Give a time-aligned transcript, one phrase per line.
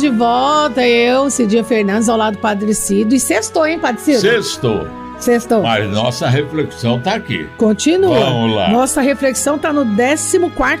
[0.00, 0.86] de volta.
[0.86, 3.14] Eu, Cidinha Fernandes, ao lado do Padre Cido.
[3.14, 4.20] E sextou, hein, Padre Cido?
[4.20, 4.86] Sextou.
[5.18, 5.62] Sextou.
[5.62, 7.46] Mas nossa reflexão tá aqui.
[7.58, 8.18] Continua.
[8.18, 8.70] Vamos lá.
[8.70, 10.38] Nossa reflexão tá no 14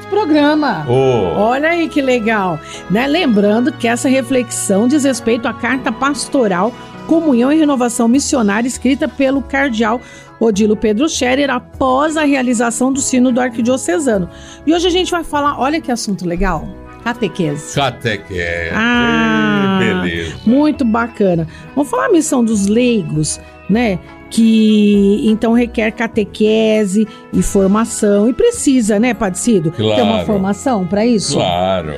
[0.08, 0.86] programa.
[0.88, 1.38] Oh.
[1.38, 2.58] Olha aí que legal.
[2.90, 3.06] Né?
[3.06, 6.72] Lembrando que essa reflexão diz respeito à carta pastoral
[7.06, 10.00] Comunhão e Renovação Missionária, escrita pelo cardeal
[10.38, 14.30] Odilo Pedro Scherer após a realização do sino do arquidiocesano.
[14.64, 16.68] E hoje a gente vai falar, olha que assunto legal,
[17.02, 17.74] catequese.
[17.74, 18.70] Catequese.
[18.74, 20.36] Ah, beleza.
[20.46, 21.46] Muito bacana.
[21.74, 23.98] Vamos falar a missão dos leigos, né?
[24.30, 28.28] Que então requer catequese e formação.
[28.28, 29.72] E precisa, né, Padecido?
[29.72, 29.96] Claro.
[29.96, 31.34] Ter uma formação para isso?
[31.34, 31.94] Claro.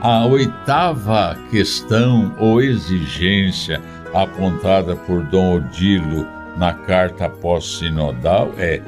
[0.00, 3.80] A oitava questão ou exigência
[4.12, 8.82] apontada por Dom Odilo na carta pós-sinodal é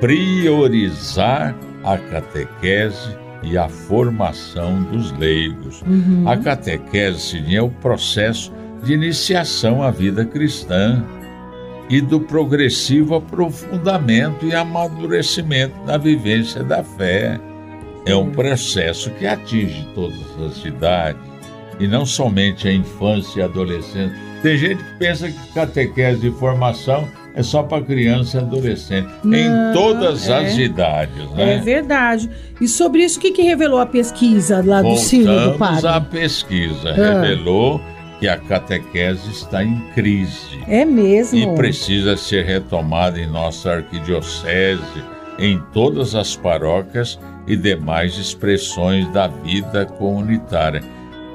[0.00, 5.82] priorizar a catequese e a formação dos leigos.
[5.82, 6.28] Uhum.
[6.28, 11.04] A catequese seria o processo de iniciação à vida cristã
[11.88, 17.40] e do progressivo aprofundamento e amadurecimento da vivência da fé.
[18.04, 21.20] É um processo que atinge todas as idades
[21.80, 24.14] e não somente a infância e a adolescência.
[24.42, 29.08] Tem gente que pensa que catequese e formação é só para criança e adolescente.
[29.22, 30.36] Não, em todas é.
[30.36, 31.54] as idades, né?
[31.54, 32.28] É verdade.
[32.60, 35.86] E sobre isso, o que, que revelou a pesquisa lá do sino do Voltamos padre?
[35.88, 36.90] à pesquisa.
[36.90, 37.20] Ah.
[37.22, 37.80] Revelou
[38.18, 41.38] que a catequese está em crise É mesmo.
[41.38, 44.82] e precisa ser retomada em nossa arquidiocese,
[45.38, 47.16] em todas as paróquias
[47.46, 50.82] e demais expressões da vida comunitária.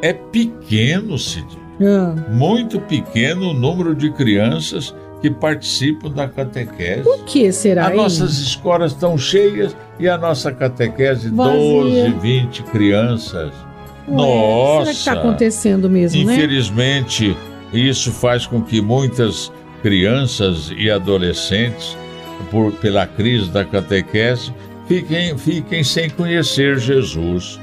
[0.02, 1.48] É pequeno, Cid,
[1.82, 4.94] Ah, muito pequeno o número de crianças
[5.24, 7.08] que participam da catequese.
[7.08, 12.10] o que será As nossas escolas estão cheias e a nossa catequese, Vazia.
[12.10, 13.54] 12, 20 crianças.
[14.06, 14.80] Ué, Nossa!
[14.80, 16.34] Será que está acontecendo mesmo, né?
[16.34, 17.38] Infelizmente,
[17.72, 19.50] isso faz com que muitas
[19.82, 21.96] crianças e adolescentes,
[22.52, 24.54] por, pela crise da catequese,
[24.90, 27.58] fiquem, fiquem sem conhecer Jesus.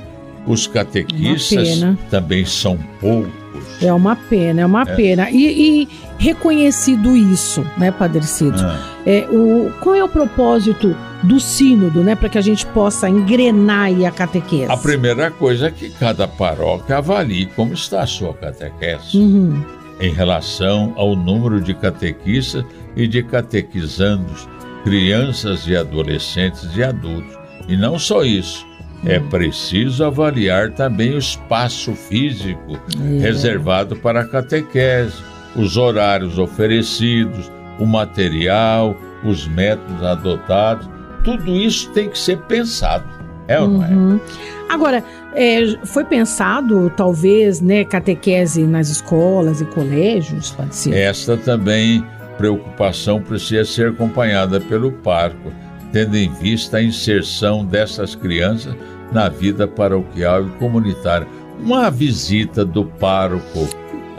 [0.47, 3.40] Os catequistas também são poucos.
[3.83, 5.31] É uma pena, é uma pena.
[5.31, 5.89] E, e
[6.19, 8.61] reconhecido isso, né, Padre Cido?
[8.61, 13.09] Ah, É, o, qual é o propósito do sínodo, né, para que a gente possa
[13.09, 14.71] engrenar a catequese?
[14.71, 19.17] a primeira coisa é que cada paróquia avalie como está a sua catequese.
[19.17, 19.63] Uhum.
[20.01, 22.65] em relação ao número de catequistas
[22.97, 24.49] e de catequizandos,
[24.83, 27.37] crianças e adolescentes e adultos.
[27.69, 28.67] E não só isso,
[29.05, 32.79] é preciso avaliar também o espaço físico
[33.21, 35.17] reservado para a catequese,
[35.57, 40.89] os horários oferecidos, o material, os métodos adotados.
[41.25, 43.05] Tudo isso tem que ser pensado.
[43.49, 43.89] É ou não é?
[43.89, 44.21] Uhum.
[44.69, 45.03] Agora,
[45.35, 50.97] é, foi pensado, talvez, né, catequese nas escolas e colégios, Padre Cido?
[50.97, 52.05] Esta também
[52.39, 55.53] preocupação precisa ser acompanhada pelo parco,
[55.93, 58.75] tendo em vista a inserção dessas crianças
[59.13, 61.27] na vida paroquial e comunitária.
[61.61, 63.69] Uma visita do pároco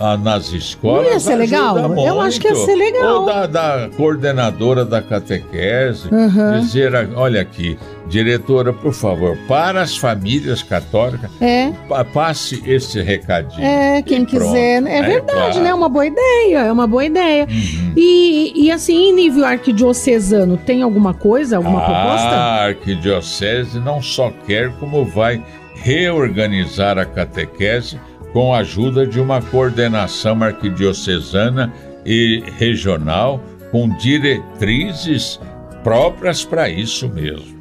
[0.02, 1.06] ah, nas escolas.
[1.06, 1.78] Não ia ser legal?
[1.78, 2.66] ajuda Eu acho que ia muito.
[2.66, 3.20] ser legal.
[3.22, 6.60] Ou da, da coordenadora da catequese, Uhum.
[6.62, 13.64] dizer: olha aqui, diretora, por favor, para as famílias católicas, É, pa- passe esse recadinho.
[13.66, 14.84] é, quem quiser.
[14.86, 15.60] É É, verdade, claro.
[15.62, 15.70] né?
[15.70, 17.48] É uma boa ideia, é uma boa ideia.
[17.50, 17.94] Uhum.
[17.96, 22.28] E, e assim, em nível arquidiocesano, tem alguma coisa, alguma proposta?
[22.30, 25.42] A arquidiocese não só quer, como vai
[25.76, 28.00] reorganizar a catequese
[28.34, 31.72] com a ajuda de uma coordenação arquidiocesana
[32.06, 33.42] e regional
[33.72, 35.40] com diretrizes
[35.84, 37.60] próprias para isso mesmo.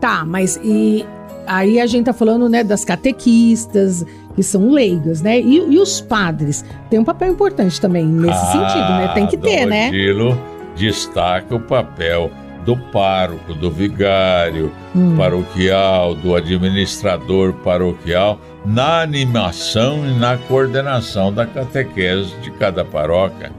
[0.00, 1.04] Tá, mas e
[1.46, 4.04] aí a gente tá falando, né, das catequistas,
[4.34, 5.40] que são leigas, né?
[5.40, 9.10] E, e os padres têm um papel importante também nesse Ah, sentido, né?
[9.14, 9.88] Tem que ter, Dom né?
[9.88, 10.38] Odilo
[10.76, 12.30] destaca o papel
[12.64, 15.16] do pároco, do vigário Hum.
[15.16, 23.52] paroquial, do administrador paroquial, na animação e na coordenação da catequese de cada paróquia,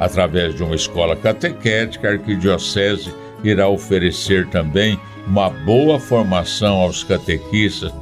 [0.00, 3.12] através de uma escola catequética, a arquidiocese
[3.42, 7.92] irá oferecer também uma boa formação aos catequistas,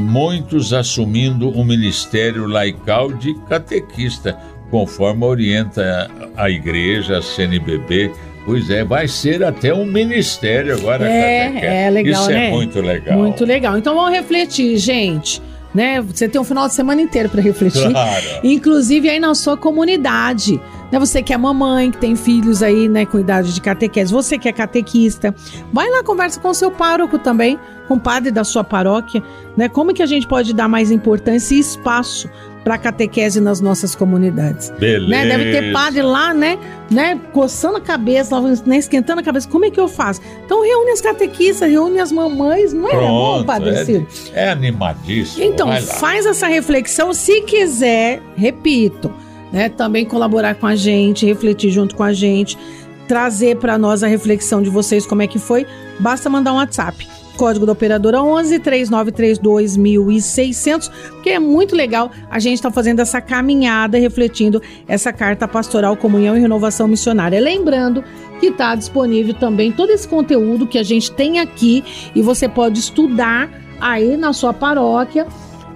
[0.00, 4.38] muitos assumindo o ministério laical de catequista,
[4.70, 8.12] conforme orienta a igreja, a CNBB.
[8.44, 11.08] Pois é, vai ser até um ministério agora.
[11.08, 12.48] É, é legal, Isso né?
[12.48, 13.18] é muito legal.
[13.18, 13.78] Muito legal.
[13.78, 15.40] Então vamos refletir, gente.
[15.74, 16.00] Né?
[16.02, 17.90] Você tem um final de semana inteiro para refletir.
[17.90, 18.24] Claro.
[18.44, 20.60] Inclusive aí na sua comunidade.
[20.94, 21.00] Né?
[21.00, 24.48] Você que é mamãe, que tem filhos aí, né, com idade de catequese, você que
[24.48, 25.34] é catequista,
[25.72, 27.58] vai lá conversa com o seu pároco também,
[27.88, 29.20] com o padre da sua paróquia,
[29.56, 29.68] né?
[29.68, 32.30] Como que a gente pode dar mais importância e espaço
[32.62, 34.70] para catequese nas nossas comunidades?
[34.78, 35.10] Beleza.
[35.10, 35.26] Né?
[35.26, 36.58] Deve ter padre lá, né,
[36.88, 39.48] né, coçando a cabeça, né, esquentando a cabeça.
[39.48, 40.20] Como é que eu faço?
[40.46, 44.06] Então reúne as catequistas, reúne as mamães, não é bom, Pronto, Padre é, Ciro?
[44.32, 45.44] é animadíssimo.
[45.44, 47.12] Então, faz essa reflexão.
[47.12, 49.12] Se quiser, repito,
[49.54, 52.58] né, também colaborar com a gente, refletir junto com a gente,
[53.06, 55.64] trazer para nós a reflexão de vocês, como é que foi,
[56.00, 57.06] basta mandar um WhatsApp.
[57.36, 63.20] Código da operadora 11 3932 1600, porque é muito legal a gente estar fazendo essa
[63.20, 67.40] caminhada, refletindo essa carta pastoral, comunhão e renovação missionária.
[67.40, 68.04] Lembrando
[68.40, 71.84] que está disponível também todo esse conteúdo que a gente tem aqui
[72.14, 75.26] e você pode estudar aí na sua paróquia.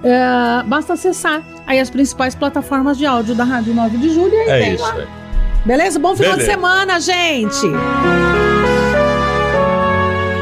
[0.03, 4.37] É, basta acessar aí as principais plataformas de áudio da Rádio 9 de Julho e
[4.41, 4.95] aí É tem isso lá.
[4.95, 5.07] aí.
[5.65, 5.99] Beleza?
[5.99, 6.49] Bom final Beleza.
[6.49, 7.67] de semana, gente!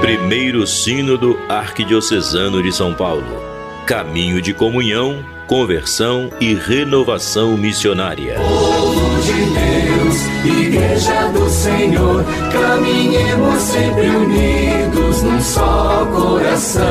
[0.00, 3.24] Primeiro Sínodo Arquidiocesano de São Paulo.
[3.86, 8.34] Caminho de comunhão, conversão e renovação missionária.
[8.36, 16.86] Povo de Deus, Igreja do Senhor, caminhemos sempre unidos num só coração.